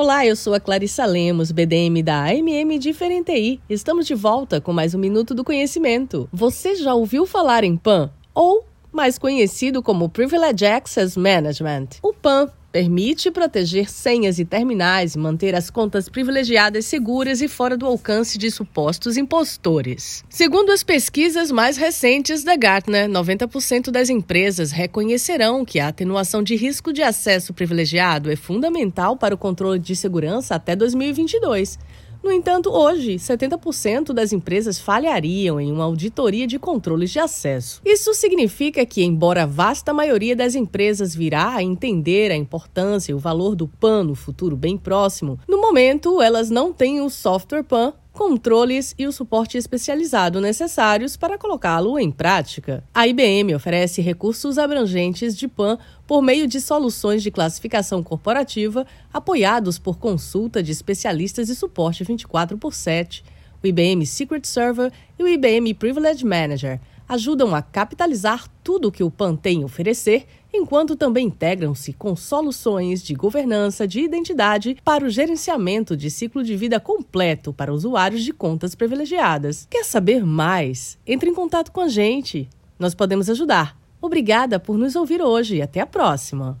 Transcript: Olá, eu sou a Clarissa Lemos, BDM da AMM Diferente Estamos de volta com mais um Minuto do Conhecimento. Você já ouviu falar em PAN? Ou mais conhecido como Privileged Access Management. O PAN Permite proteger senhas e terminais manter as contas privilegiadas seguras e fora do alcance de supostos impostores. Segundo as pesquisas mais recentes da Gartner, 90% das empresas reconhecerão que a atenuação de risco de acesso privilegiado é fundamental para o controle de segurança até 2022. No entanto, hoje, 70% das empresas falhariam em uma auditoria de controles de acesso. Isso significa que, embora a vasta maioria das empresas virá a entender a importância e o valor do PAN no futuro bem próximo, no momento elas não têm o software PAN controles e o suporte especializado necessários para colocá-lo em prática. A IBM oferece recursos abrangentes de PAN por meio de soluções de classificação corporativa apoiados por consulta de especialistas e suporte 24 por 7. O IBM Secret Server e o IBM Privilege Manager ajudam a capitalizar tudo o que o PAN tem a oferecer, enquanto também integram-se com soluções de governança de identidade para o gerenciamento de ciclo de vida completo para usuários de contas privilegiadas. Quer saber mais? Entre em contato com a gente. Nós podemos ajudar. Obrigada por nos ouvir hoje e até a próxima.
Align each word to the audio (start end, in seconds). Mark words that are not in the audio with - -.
Olá, 0.00 0.24
eu 0.24 0.36
sou 0.36 0.54
a 0.54 0.60
Clarissa 0.60 1.04
Lemos, 1.04 1.50
BDM 1.50 2.04
da 2.04 2.26
AMM 2.26 2.78
Diferente 2.78 3.60
Estamos 3.68 4.06
de 4.06 4.14
volta 4.14 4.60
com 4.60 4.72
mais 4.72 4.94
um 4.94 4.98
Minuto 4.98 5.34
do 5.34 5.42
Conhecimento. 5.42 6.28
Você 6.32 6.76
já 6.76 6.94
ouviu 6.94 7.26
falar 7.26 7.64
em 7.64 7.76
PAN? 7.76 8.08
Ou 8.32 8.64
mais 8.98 9.16
conhecido 9.16 9.80
como 9.80 10.08
Privileged 10.08 10.66
Access 10.66 11.16
Management. 11.16 12.00
O 12.02 12.12
PAN 12.12 12.50
Permite 12.70 13.30
proteger 13.30 13.88
senhas 13.88 14.38
e 14.38 14.44
terminais 14.44 15.16
manter 15.16 15.54
as 15.54 15.70
contas 15.70 16.06
privilegiadas 16.06 16.84
seguras 16.84 17.40
e 17.40 17.48
fora 17.48 17.78
do 17.78 17.86
alcance 17.86 18.36
de 18.36 18.50
supostos 18.50 19.16
impostores. 19.16 20.22
Segundo 20.28 20.70
as 20.70 20.82
pesquisas 20.82 21.50
mais 21.50 21.78
recentes 21.78 22.44
da 22.44 22.56
Gartner, 22.56 23.08
90% 23.08 23.90
das 23.90 24.10
empresas 24.10 24.70
reconhecerão 24.70 25.64
que 25.64 25.80
a 25.80 25.88
atenuação 25.88 26.42
de 26.42 26.56
risco 26.56 26.92
de 26.92 27.02
acesso 27.02 27.54
privilegiado 27.54 28.30
é 28.30 28.36
fundamental 28.36 29.16
para 29.16 29.34
o 29.34 29.38
controle 29.38 29.78
de 29.78 29.96
segurança 29.96 30.54
até 30.54 30.76
2022. 30.76 31.78
No 32.28 32.34
entanto, 32.34 32.70
hoje, 32.70 33.14
70% 33.14 34.12
das 34.12 34.34
empresas 34.34 34.78
falhariam 34.78 35.58
em 35.58 35.72
uma 35.72 35.84
auditoria 35.84 36.46
de 36.46 36.58
controles 36.58 37.10
de 37.10 37.18
acesso. 37.18 37.80
Isso 37.82 38.12
significa 38.12 38.84
que, 38.84 39.02
embora 39.02 39.44
a 39.44 39.46
vasta 39.46 39.94
maioria 39.94 40.36
das 40.36 40.54
empresas 40.54 41.14
virá 41.14 41.54
a 41.54 41.62
entender 41.62 42.30
a 42.30 42.36
importância 42.36 43.12
e 43.12 43.14
o 43.14 43.18
valor 43.18 43.56
do 43.56 43.66
PAN 43.66 44.04
no 44.04 44.14
futuro 44.14 44.58
bem 44.58 44.76
próximo, 44.76 45.40
no 45.48 45.58
momento 45.58 46.20
elas 46.20 46.50
não 46.50 46.70
têm 46.70 47.00
o 47.00 47.08
software 47.08 47.64
PAN 47.64 47.94
controles 48.18 48.96
e 48.98 49.06
o 49.06 49.12
suporte 49.12 49.56
especializado 49.56 50.40
necessários 50.40 51.16
para 51.16 51.38
colocá-lo 51.38 51.96
em 52.00 52.10
prática. 52.10 52.82
A 52.92 53.06
IBM 53.06 53.54
oferece 53.54 54.02
recursos 54.02 54.58
abrangentes 54.58 55.36
de 55.36 55.46
PAN 55.46 55.78
por 56.04 56.20
meio 56.20 56.48
de 56.48 56.60
soluções 56.60 57.22
de 57.22 57.30
classificação 57.30 58.02
corporativa 58.02 58.84
apoiados 59.14 59.78
por 59.78 60.00
consulta 60.00 60.60
de 60.60 60.72
especialistas 60.72 61.48
e 61.48 61.54
suporte 61.54 62.02
24 62.02 62.58
por 62.58 62.74
7. 62.74 63.22
O 63.62 63.66
IBM 63.68 64.04
Secret 64.04 64.44
Server 64.48 64.92
e 65.16 65.22
o 65.22 65.28
IBM 65.28 65.72
Privilege 65.74 66.24
Manager 66.24 66.80
ajudam 67.08 67.54
a 67.54 67.62
capitalizar 67.62 68.46
tudo 68.62 68.88
o 68.88 68.92
que 68.92 69.02
o 69.02 69.10
PAN 69.10 69.34
tem 69.34 69.62
a 69.62 69.66
oferecer, 69.66 70.26
enquanto 70.52 70.94
também 70.94 71.26
integram-se 71.26 71.92
com 71.92 72.14
soluções 72.14 73.02
de 73.02 73.14
governança 73.14 73.88
de 73.88 74.00
identidade 74.00 74.76
para 74.84 75.04
o 75.04 75.10
gerenciamento 75.10 75.96
de 75.96 76.10
ciclo 76.10 76.44
de 76.44 76.54
vida 76.54 76.78
completo 76.78 77.52
para 77.52 77.72
usuários 77.72 78.22
de 78.22 78.32
contas 78.32 78.74
privilegiadas. 78.74 79.66
Quer 79.68 79.84
saber 79.84 80.24
mais? 80.24 80.98
Entre 81.06 81.28
em 81.28 81.34
contato 81.34 81.72
com 81.72 81.80
a 81.80 81.88
gente. 81.88 82.48
Nós 82.78 82.94
podemos 82.94 83.28
ajudar. 83.28 83.76
Obrigada 84.00 84.60
por 84.60 84.78
nos 84.78 84.94
ouvir 84.94 85.20
hoje 85.20 85.56
e 85.56 85.62
até 85.62 85.80
a 85.80 85.86
próxima. 85.86 86.56